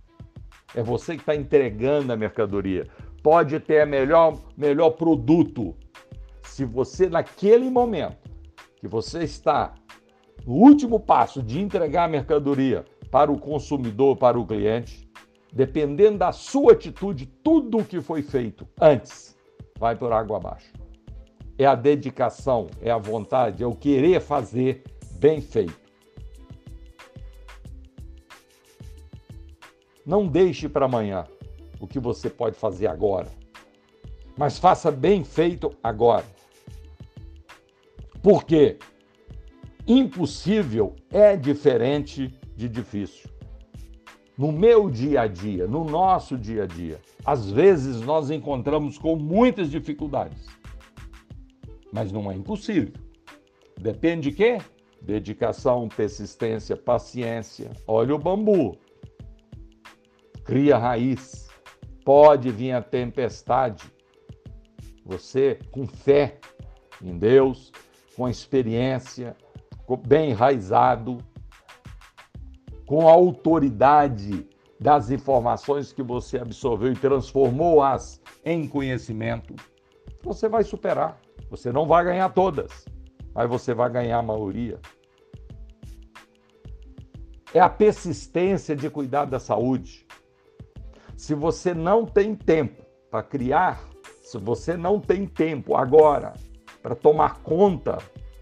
É 0.76 0.84
você 0.84 1.16
que 1.16 1.24
está 1.24 1.36
entregando 1.36 2.14
a 2.14 2.16
mercadoria. 2.16 2.88
Pode 3.24 3.60
ter 3.60 3.88
melhor, 3.88 4.38
melhor 4.56 4.92
produto. 4.92 5.76
Se 6.44 6.64
você, 6.64 7.10
naquele 7.10 7.68
momento, 7.68 8.33
que 8.84 8.88
você 8.90 9.24
está 9.24 9.76
no 10.46 10.56
último 10.56 11.00
passo 11.00 11.42
de 11.42 11.58
entregar 11.58 12.04
a 12.04 12.08
mercadoria, 12.10 12.84
para 13.10 13.32
o 13.32 13.40
consumidor, 13.40 14.18
para 14.18 14.38
o 14.38 14.46
cliente, 14.46 15.10
dependendo 15.54 16.18
da 16.18 16.34
sua 16.34 16.74
atitude, 16.74 17.26
tudo 17.26 17.78
o 17.78 17.86
que 17.86 18.02
foi 18.02 18.22
feito 18.22 18.68
antes 18.82 19.38
vai 19.80 19.96
por 19.96 20.12
água 20.12 20.36
abaixo. 20.36 20.74
É 21.58 21.66
a 21.66 21.76
dedicação, 21.76 22.68
é 22.82 22.92
a 22.92 22.98
vontade, 22.98 23.64
é 23.64 23.66
o 23.66 23.74
querer 23.74 24.20
fazer 24.20 24.84
bem 25.14 25.40
feito. 25.40 25.80
Não 30.06 30.28
deixe 30.28 30.68
para 30.68 30.88
amanhã 30.88 31.24
o 31.80 31.88
que 31.88 32.02
você 32.02 32.30
pode 32.30 32.58
fazer 32.58 32.88
agora, 32.88 33.30
mas 34.38 34.60
faça 34.60 34.92
bem 34.92 35.24
feito 35.24 35.72
agora. 35.82 36.43
Por 38.24 38.46
quê? 38.46 38.80
Impossível 39.86 40.96
é 41.12 41.36
diferente 41.36 42.34
de 42.56 42.70
difícil. 42.70 43.30
No 44.38 44.50
meu 44.50 44.90
dia 44.90 45.24
a 45.24 45.28
dia, 45.28 45.68
no 45.68 45.84
nosso 45.84 46.38
dia 46.38 46.64
a 46.64 46.66
dia, 46.66 47.02
às 47.26 47.52
vezes 47.52 48.00
nós 48.00 48.32
encontramos 48.32 48.98
com 48.98 49.18
muitas 49.18 49.70
dificuldades. 49.70 50.48
Mas 51.92 52.14
não 52.14 52.32
é 52.32 52.34
impossível. 52.34 52.94
Depende 53.78 54.30
de 54.30 54.36
quê? 54.38 54.58
Dedicação, 55.02 55.90
persistência, 55.90 56.78
paciência. 56.78 57.72
Olha 57.86 58.16
o 58.16 58.18
bambu. 58.18 58.78
Cria 60.46 60.78
raiz. 60.78 61.50
Pode 62.06 62.50
vir 62.52 62.72
a 62.72 62.82
tempestade. 62.82 63.84
Você, 65.06 65.60
com 65.72 65.86
fé 65.86 66.40
em 67.02 67.18
Deus, 67.18 67.70
com 68.16 68.30
experiência, 68.30 69.36
bem 70.08 70.32
enraizado, 70.32 71.18
com 72.86 73.08
a 73.08 73.12
autoridade 73.12 74.48
das 74.80 75.10
informações 75.10 75.94
que 75.94 76.04
você 76.04 76.38
absorveu 76.38 76.92
e 76.92 76.96
transformou-as 76.96 78.22
em 78.44 78.68
conhecimento, 78.68 79.56
você 80.22 80.50
vai 80.50 80.64
superar. 80.64 81.20
Você 81.50 81.72
não 81.72 81.86
vai 81.86 82.04
ganhar 82.04 82.30
todas, 82.30 82.86
mas 83.34 83.48
você 83.48 83.74
vai 83.74 83.90
ganhar 83.90 84.20
a 84.20 84.24
maioria. 84.24 84.80
É 87.54 87.60
a 87.60 87.70
persistência 87.70 88.76
de 88.76 88.90
cuidar 88.90 89.26
da 89.26 89.40
saúde. 89.40 90.06
Se 91.16 91.36
você 91.36 91.74
não 91.74 92.06
tem 92.06 92.36
tempo 92.36 92.84
para 93.10 93.22
criar, 93.22 93.88
se 94.22 94.38
você 94.38 94.76
não 94.76 95.00
tem 95.00 95.28
tempo 95.28 95.76
agora 95.76 96.34
para 96.84 96.94
tomar 96.94 97.40
conta 97.42 97.98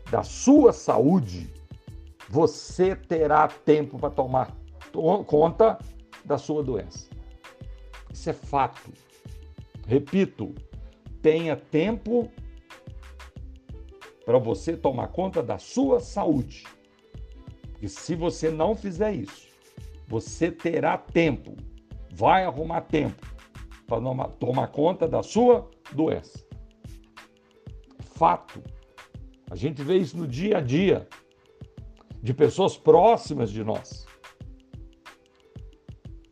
da 0.09 0.23
sua 0.23 0.73
saúde, 0.73 1.47
você 2.27 2.95
terá 2.95 3.47
tempo 3.47 3.99
para 3.99 4.09
tomar 4.09 4.57
conta 5.27 5.77
da 6.25 6.39
sua 6.39 6.63
doença. 6.63 7.07
Isso 8.11 8.29
é 8.31 8.33
fato. 8.33 8.91
Repito, 9.85 10.55
tenha 11.21 11.55
tempo 11.55 12.31
para 14.25 14.39
você 14.39 14.75
tomar 14.75 15.09
conta 15.09 15.43
da 15.43 15.59
sua 15.59 15.99
saúde. 15.99 16.65
E 17.79 17.87
se 17.87 18.15
você 18.15 18.49
não 18.49 18.75
fizer 18.75 19.13
isso, 19.13 19.49
você 20.07 20.51
terá 20.51 20.97
tempo, 20.97 21.55
vai 22.11 22.43
arrumar 22.43 22.81
tempo 22.81 23.25
para 23.85 23.99
tomar 24.39 24.67
conta 24.67 25.07
da 25.07 25.21
sua 25.21 25.69
doença. 25.91 26.50
Fato. 28.21 28.61
A 29.49 29.55
gente 29.55 29.81
vê 29.81 29.97
isso 29.97 30.15
no 30.15 30.27
dia 30.27 30.59
a 30.59 30.61
dia 30.61 31.07
de 32.21 32.35
pessoas 32.35 32.77
próximas 32.77 33.49
de 33.49 33.63
nós. 33.63 34.05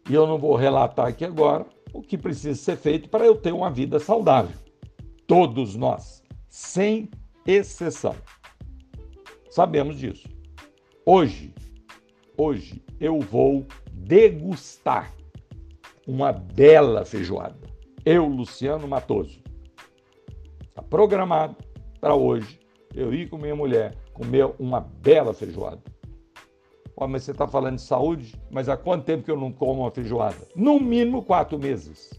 E 0.08 0.14
eu 0.14 0.28
não 0.28 0.38
vou 0.38 0.56
relatar 0.56 1.08
aqui 1.08 1.26
agora 1.26 1.66
o 1.92 2.04
que 2.04 2.16
precisa 2.16 2.54
ser 2.54 2.78
feito 2.78 3.10
para 3.10 3.26
eu 3.26 3.36
ter 3.36 3.52
uma 3.52 3.72
vida 3.72 3.98
saudável. 3.98 4.56
Todos 5.26 5.76
nós, 5.76 6.22
sem 6.48 7.10
exceção. 7.44 8.16
Sabemos 9.50 9.98
disso. 9.98 10.30
Hoje, 11.04 11.56
hoje 12.38 12.84
eu 13.00 13.20
vou 13.20 13.66
degustar 13.92 15.12
uma 16.06 16.32
bela 16.32 17.04
feijoada. 17.04 17.58
Eu, 18.06 18.28
Luciano 18.28 18.88
Matoso. 18.88 19.42
Está 20.68 20.84
programado 20.84 21.68
para 22.00 22.16
hoje 22.16 22.60
eu 22.96 23.14
ir 23.14 23.30
com 23.30 23.38
minha 23.38 23.56
mulher 23.56 23.96
comer 24.14 24.50
uma 24.58 24.80
bela 24.80 25.34
feijoada. 25.34 25.82
Oh, 26.96 27.08
mas 27.08 27.24
você 27.24 27.32
está 27.32 27.48
falando 27.48 27.76
de 27.76 27.82
saúde? 27.82 28.36
Mas 28.52 28.68
há 28.68 28.76
quanto 28.76 29.06
tempo 29.06 29.24
que 29.24 29.32
eu 29.32 29.40
não 29.40 29.52
como 29.52 29.82
uma 29.82 29.92
feijoada? 29.92 30.48
No 30.56 30.80
mínimo 30.80 31.24
quatro 31.24 31.58
meses. 31.58 32.10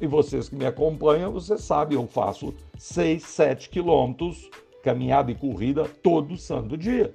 E 0.00 0.06
vocês 0.06 0.48
que 0.48 0.54
me 0.54 0.66
acompanham, 0.66 1.32
você 1.32 1.56
sabe, 1.58 1.94
eu 1.94 2.06
faço 2.06 2.54
seis, 2.76 3.24
sete 3.24 3.68
quilômetros, 3.70 4.50
caminhada 4.82 5.30
e 5.30 5.34
corrida 5.34 5.88
todo 6.02 6.36
santo 6.36 6.76
dia. 6.76 7.12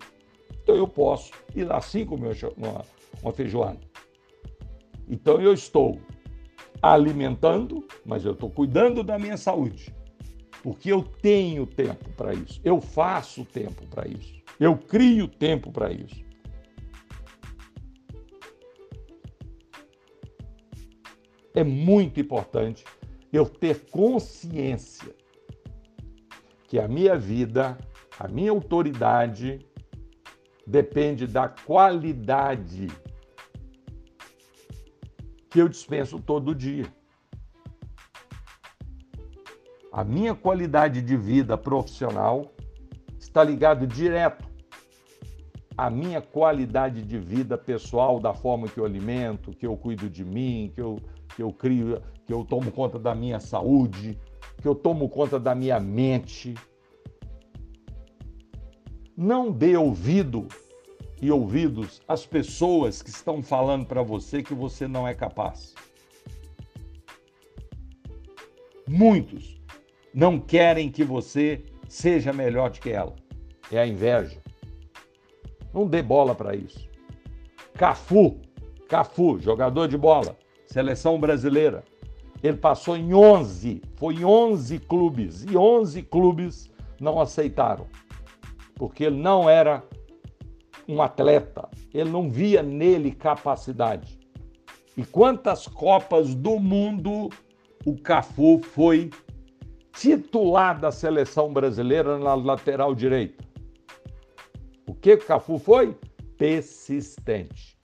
Então 0.61 0.75
eu 0.75 0.87
posso 0.87 1.31
ir 1.55 1.65
lá 1.65 1.77
assim 1.77 2.05
comer 2.05 2.35
uma, 2.57 2.83
uma 3.21 3.31
feijoada. 3.31 3.79
Então 5.07 5.39
eu 5.39 5.53
estou 5.53 5.99
alimentando, 6.81 7.85
mas 8.05 8.25
eu 8.25 8.33
estou 8.33 8.49
cuidando 8.49 9.03
da 9.03 9.17
minha 9.17 9.37
saúde 9.37 9.93
porque 10.61 10.91
eu 10.91 11.03
tenho 11.03 11.65
tempo 11.65 12.09
para 12.11 12.33
isso, 12.33 12.59
eu 12.63 12.81
faço 12.81 13.45
tempo 13.45 13.85
para 13.87 14.07
isso, 14.07 14.41
eu 14.59 14.77
crio 14.77 15.27
tempo 15.27 15.71
para 15.71 15.91
isso. 15.91 16.23
É 21.53 21.63
muito 21.63 22.19
importante 22.19 22.83
eu 23.31 23.45
ter 23.45 23.89
consciência 23.89 25.13
que 26.67 26.77
a 26.79 26.87
minha 26.87 27.17
vida, 27.17 27.77
a 28.19 28.27
minha 28.27 28.51
autoridade 28.51 29.59
depende 30.65 31.25
da 31.25 31.49
qualidade 31.49 32.87
que 35.49 35.59
eu 35.59 35.67
dispenso 35.67 36.19
todo 36.19 36.53
dia. 36.53 36.85
A 39.91 40.03
minha 40.03 40.35
qualidade 40.35 41.01
de 41.01 41.17
vida 41.17 41.57
profissional 41.57 42.53
está 43.17 43.43
ligado 43.43 43.87
direto 43.87 44.47
à 45.75 45.89
minha 45.89 46.21
qualidade 46.21 47.01
de 47.01 47.17
vida 47.17 47.57
pessoal, 47.57 48.19
da 48.19 48.33
forma 48.33 48.67
que 48.67 48.79
eu 48.79 48.85
alimento, 48.85 49.51
que 49.51 49.65
eu 49.65 49.75
cuido 49.75 50.09
de 50.09 50.23
mim, 50.23 50.71
que 50.75 50.81
eu, 50.81 50.97
que 51.35 51.41
eu 51.41 51.51
crio, 51.51 52.01
que 52.25 52.33
eu 52.33 52.45
tomo 52.45 52.71
conta 52.71 52.99
da 52.99 53.15
minha 53.15 53.39
saúde, 53.39 54.19
que 54.61 54.67
eu 54.67 54.75
tomo 54.75 55.09
conta 55.09 55.39
da 55.39 55.55
minha 55.55 55.79
mente. 55.79 56.53
Não 59.17 59.51
dê 59.51 59.75
ouvido 59.75 60.47
e 61.19 61.31
ouvidos 61.31 62.01
às 62.07 62.25
pessoas 62.25 63.01
que 63.01 63.09
estão 63.09 63.41
falando 63.41 63.85
para 63.85 64.03
você 64.03 64.43
que 64.43 64.53
você 64.53 64.87
não 64.87 65.07
é 65.07 65.15
capaz. 65.15 65.73
Muitos 68.87 69.58
não 70.13 70.39
querem 70.39 70.91
que 70.91 71.03
você 71.03 71.63
seja 71.87 72.33
melhor 72.33 72.69
do 72.69 72.79
que 72.79 72.89
ela. 72.89 73.15
É 73.71 73.79
a 73.79 73.87
inveja. 73.87 74.39
Não 75.73 75.87
dê 75.87 76.01
bola 76.01 76.33
para 76.33 76.55
isso. 76.55 76.87
Cafu, 77.73 78.39
Cafu, 78.87 79.39
jogador 79.39 79.87
de 79.87 79.97
bola, 79.97 80.37
seleção 80.65 81.19
brasileira. 81.19 81.83
Ele 82.41 82.57
passou 82.57 82.97
em 82.97 83.13
11, 83.13 83.81
foi 83.95 84.15
em 84.15 84.25
11 84.25 84.79
clubes 84.79 85.43
e 85.43 85.55
11 85.57 86.01
clubes 86.03 86.69
não 86.99 87.19
aceitaram. 87.19 87.87
Porque 88.75 89.03
ele 89.03 89.17
não 89.17 89.49
era 89.49 89.83
um 90.87 91.01
atleta, 91.01 91.69
ele 91.93 92.09
não 92.09 92.31
via 92.31 92.63
nele 92.63 93.11
capacidade. 93.11 94.17
E 94.97 95.05
quantas 95.05 95.67
Copas 95.67 96.33
do 96.33 96.59
Mundo 96.59 97.29
o 97.85 97.95
Cafu 97.95 98.59
foi 98.61 99.09
titular 99.93 100.79
da 100.79 100.91
seleção 100.91 101.51
brasileira 101.51 102.17
na 102.17 102.33
lateral 102.33 102.93
direita. 102.93 103.43
O 104.87 104.93
que 104.93 105.13
o 105.13 105.25
Cafu 105.25 105.59
foi? 105.59 105.95
Persistente. 106.37 107.77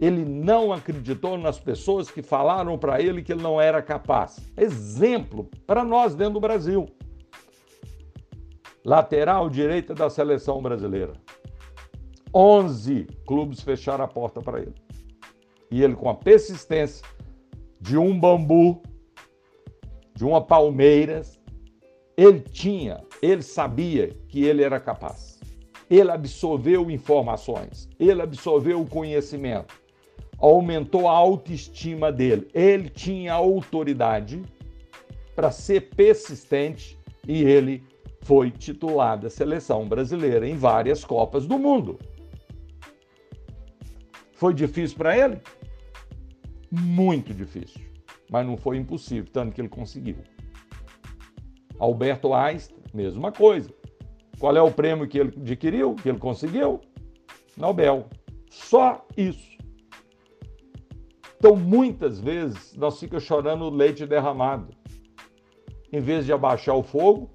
Ele 0.00 0.24
não 0.24 0.72
acreditou 0.72 1.36
nas 1.36 1.60
pessoas 1.60 2.10
que 2.10 2.22
falaram 2.22 2.78
para 2.78 3.00
ele 3.00 3.22
que 3.22 3.32
ele 3.32 3.42
não 3.42 3.60
era 3.60 3.82
capaz. 3.82 4.38
Exemplo 4.56 5.50
para 5.66 5.84
nós 5.84 6.14
dentro 6.14 6.34
do 6.34 6.40
Brasil. 6.40 6.86
Lateral 8.84 9.50
direita 9.50 9.94
da 9.94 10.08
seleção 10.08 10.62
brasileira. 10.62 11.12
11 12.34 13.06
clubes 13.26 13.60
fecharam 13.60 14.04
a 14.04 14.08
porta 14.08 14.40
para 14.40 14.60
ele. 14.60 14.74
E 15.70 15.82
ele, 15.82 15.94
com 15.94 16.08
a 16.08 16.14
persistência 16.14 17.06
de 17.80 17.96
um 17.96 18.18
bambu, 18.18 18.82
de 20.14 20.24
uma 20.24 20.40
palmeiras, 20.40 21.39
ele 22.20 22.40
tinha, 22.40 23.02
ele 23.22 23.40
sabia 23.40 24.14
que 24.28 24.44
ele 24.44 24.62
era 24.62 24.78
capaz. 24.78 25.40
Ele 25.88 26.10
absorveu 26.10 26.90
informações, 26.90 27.88
ele 27.98 28.20
absorveu 28.20 28.82
o 28.82 28.86
conhecimento, 28.86 29.74
aumentou 30.38 31.08
a 31.08 31.12
autoestima 31.12 32.12
dele. 32.12 32.46
Ele 32.52 32.90
tinha 32.90 33.32
autoridade 33.32 34.42
para 35.34 35.50
ser 35.50 35.88
persistente 35.96 36.98
e 37.26 37.42
ele 37.42 37.82
foi 38.20 38.50
titular 38.50 39.18
da 39.18 39.30
seleção 39.30 39.88
brasileira 39.88 40.46
em 40.46 40.56
várias 40.56 41.02
Copas 41.02 41.46
do 41.46 41.58
Mundo. 41.58 41.98
Foi 44.34 44.52
difícil 44.52 44.98
para 44.98 45.16
ele? 45.16 45.40
Muito 46.70 47.32
difícil, 47.32 47.80
mas 48.30 48.46
não 48.46 48.58
foi 48.58 48.76
impossível, 48.76 49.32
tanto 49.32 49.54
que 49.54 49.60
ele 49.62 49.70
conseguiu. 49.70 50.18
Alberto 51.80 52.34
Einstein, 52.34 52.78
mesma 52.92 53.32
coisa. 53.32 53.72
Qual 54.38 54.54
é 54.54 54.62
o 54.62 54.70
prêmio 54.70 55.08
que 55.08 55.18
ele 55.18 55.34
adquiriu, 55.40 55.94
que 55.94 56.08
ele 56.08 56.18
conseguiu? 56.18 56.80
Nobel. 57.56 58.06
Só 58.50 59.06
isso. 59.16 59.50
Então, 61.38 61.56
muitas 61.56 62.20
vezes, 62.20 62.76
nós 62.76 63.00
ficamos 63.00 63.24
chorando 63.24 63.70
leite 63.70 64.06
derramado. 64.06 64.68
Em 65.90 66.00
vez 66.00 66.26
de 66.26 66.32
abaixar 66.32 66.76
o 66.76 66.82
fogo, 66.82 67.30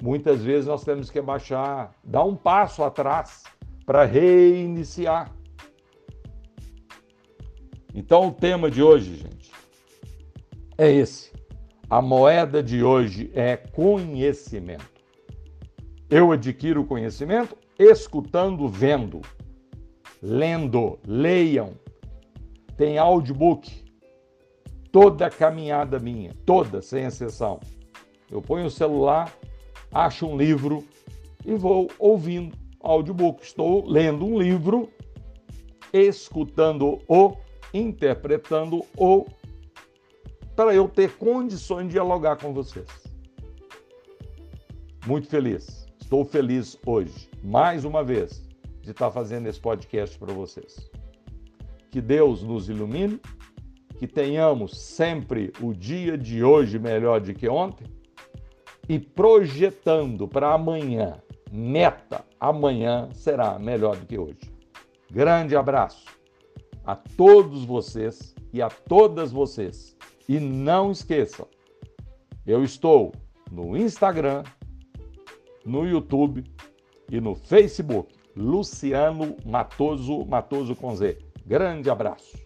muitas 0.00 0.42
vezes 0.42 0.66
nós 0.66 0.84
temos 0.84 1.10
que 1.10 1.18
abaixar, 1.18 1.92
dar 2.04 2.24
um 2.24 2.36
passo 2.36 2.84
atrás 2.84 3.44
para 3.86 4.04
reiniciar. 4.04 5.34
Então, 7.94 8.28
o 8.28 8.32
tema 8.32 8.70
de 8.70 8.82
hoje, 8.82 9.16
gente, 9.16 9.50
é 10.76 10.90
esse. 10.90 11.29
A 11.90 12.00
moeda 12.00 12.62
de 12.62 12.84
hoje 12.84 13.32
é 13.34 13.56
conhecimento. 13.56 15.02
Eu 16.08 16.30
adquiro 16.30 16.84
conhecimento 16.84 17.56
escutando, 17.76 18.68
vendo, 18.68 19.20
lendo, 20.22 21.00
leiam. 21.04 21.72
Tem 22.76 22.96
audiobook. 22.96 23.84
Toda 24.92 25.26
a 25.26 25.30
caminhada 25.30 25.98
minha, 25.98 26.32
toda, 26.46 26.80
sem 26.80 27.06
exceção. 27.06 27.58
Eu 28.30 28.40
ponho 28.40 28.66
o 28.66 28.70
celular, 28.70 29.36
acho 29.92 30.28
um 30.28 30.36
livro 30.36 30.84
e 31.44 31.56
vou 31.56 31.90
ouvindo 31.98 32.56
audiobook. 32.80 33.42
Estou 33.42 33.84
lendo 33.84 34.24
um 34.24 34.38
livro, 34.38 34.88
escutando-o, 35.92 37.36
interpretando-o, 37.74 39.26
para 40.60 40.74
eu 40.74 40.86
ter 40.86 41.16
condições 41.16 41.86
de 41.86 41.92
dialogar 41.92 42.36
com 42.36 42.52
vocês. 42.52 42.86
Muito 45.06 45.26
feliz. 45.26 45.86
Estou 45.98 46.22
feliz 46.22 46.76
hoje, 46.84 47.30
mais 47.42 47.86
uma 47.86 48.04
vez, 48.04 48.46
de 48.82 48.90
estar 48.90 49.10
fazendo 49.10 49.46
esse 49.46 49.58
podcast 49.58 50.18
para 50.18 50.34
vocês. 50.34 50.90
Que 51.90 51.98
Deus 51.98 52.42
nos 52.42 52.68
ilumine, 52.68 53.18
que 53.98 54.06
tenhamos 54.06 54.78
sempre 54.78 55.50
o 55.62 55.72
dia 55.72 56.18
de 56.18 56.44
hoje 56.44 56.78
melhor 56.78 57.22
do 57.22 57.32
que 57.32 57.48
ontem 57.48 57.86
e 58.86 58.98
projetando 58.98 60.28
para 60.28 60.52
amanhã, 60.52 61.22
meta, 61.50 62.22
amanhã 62.38 63.08
será 63.14 63.58
melhor 63.58 63.96
do 63.96 64.04
que 64.04 64.18
hoje. 64.18 64.40
Grande 65.10 65.56
abraço 65.56 66.04
a 66.84 66.94
todos 66.94 67.64
vocês 67.64 68.34
e 68.52 68.60
a 68.60 68.68
todas 68.68 69.32
vocês. 69.32 69.98
E 70.30 70.38
não 70.38 70.92
esqueçam, 70.92 71.44
eu 72.46 72.62
estou 72.62 73.12
no 73.50 73.76
Instagram, 73.76 74.44
no 75.66 75.84
YouTube 75.84 76.44
e 77.10 77.20
no 77.20 77.34
Facebook. 77.34 78.14
Luciano 78.36 79.36
Matoso, 79.44 80.24
Matoso 80.24 80.76
com 80.76 80.94
Z. 80.94 81.18
Grande 81.44 81.90
abraço. 81.90 82.38